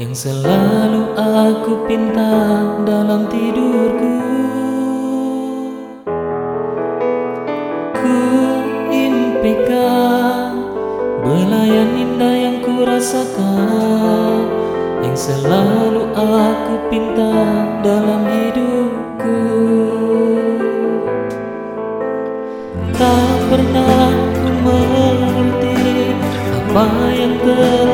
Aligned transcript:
Yang 0.00 0.32
selalu 0.32 1.12
aku 1.12 1.84
pinta 1.84 2.32
dalam 2.88 3.28
tidurku. 3.28 4.16
Ku 7.92 8.16
impikan 8.88 10.56
Belayan 11.20 11.92
indah 12.00 12.32
yang 12.32 12.64
ku 12.64 12.80
rasakan. 12.88 14.48
Yang 15.04 15.36
selalu 15.36 16.16
aku 16.16 16.74
pinta 16.88 17.36
dalam 17.84 18.24
hidupku. 18.24 19.36
Tak 22.96 23.36
pernah 23.52 24.16
ku 24.32 24.48
mengerti 24.64 25.76
Apa 26.56 26.88
yang 27.12 27.36
terjadi 27.44 27.89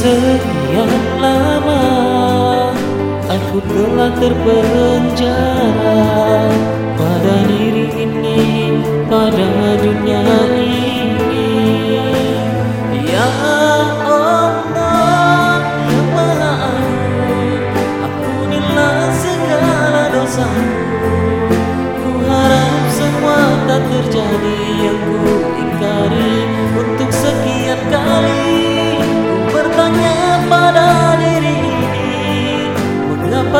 Sekian 0.00 0.88
lama 1.20 1.84
Aku 3.28 3.60
telah 3.68 4.08
terpenjara 4.16 6.00
Pada 6.96 7.36
diri 7.44 8.08
ini 8.08 8.80
Pada 9.12 9.76
dunia 9.76 10.24
ini. 10.56 11.52
Ya 13.12 13.28
Allah 13.44 14.64
Ya 15.84 16.02
Maha 16.16 16.56
Ampunilah 18.00 19.12
segala 19.20 20.08
dosaku. 20.16 20.80
Ku 22.00 22.10
harap 22.24 22.82
semua 22.88 23.40
tak 23.68 23.84
terjadi 23.84 24.59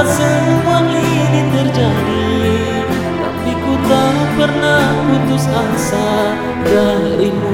Mengapa 0.00 0.16
semua 0.16 0.80
ini 0.96 1.44
terjadi 1.52 2.32
Tapi 3.20 3.52
ku 3.52 3.72
tak 3.84 4.16
pernah 4.32 4.96
putus 5.04 5.44
asa 5.44 6.40
darimu 6.64 7.52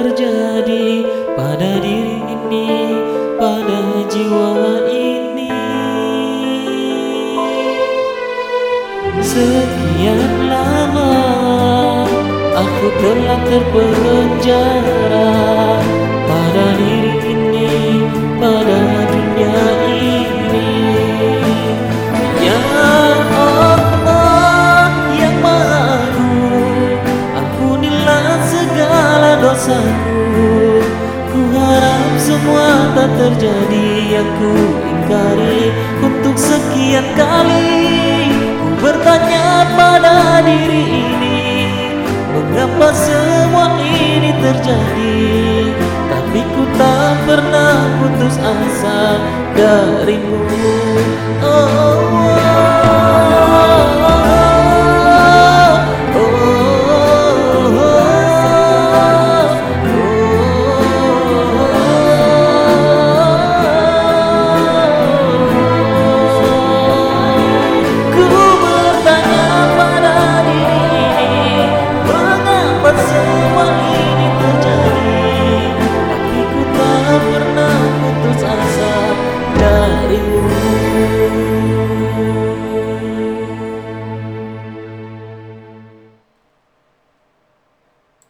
terjadi 0.00 1.04
pada 1.36 1.76
diri 1.76 2.24
ini, 2.24 2.72
pada 3.36 3.80
jiwa 4.08 4.88
ini. 4.88 5.52
Sekian 9.20 10.48
lama 10.48 11.12
aku 12.56 12.86
telah 12.96 13.40
terpenjara 13.44 14.89
dosaku 29.60 30.80
Ku 31.30 31.40
harap 31.52 32.16
semua 32.16 32.96
tak 32.96 33.10
terjadi 33.20 33.88
yang 34.08 34.30
ku 34.40 34.54
ingkari. 34.88 35.68
Untuk 36.00 36.36
sekian 36.40 37.04
kali 37.12 38.32
Ku 38.56 38.68
bertanya 38.80 39.68
pada 39.76 40.40
diri 40.40 40.84
ini 40.88 41.40
Mengapa 42.32 42.88
semua 42.96 43.76
ini 43.84 44.32
terjadi? 44.40 45.28
Tapi 46.08 46.40
ku 46.56 46.62
tak 46.80 47.12
pernah 47.28 47.76
putus 48.00 48.36
asa 48.40 49.18
darimu. 49.58 50.46
Oh, 51.42 51.79